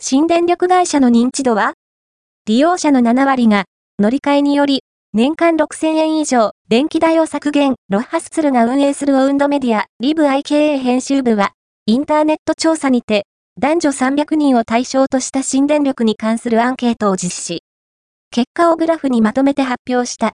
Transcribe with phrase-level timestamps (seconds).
[0.00, 1.72] 新電力会社の認知度は？
[2.46, 3.64] 利用者の7割が
[3.98, 11.50] 乗り換えにより年間6000円以上電気代を削減ロッハスツルが運営するオウンドメディアリブ IKA 編集部は
[11.86, 13.24] インターネット調査にて
[13.58, 17.64] 男女300人を対象とした新電力に関するアンケートを実施。
[18.30, 20.26] 結果をグラフにまとめて発表した。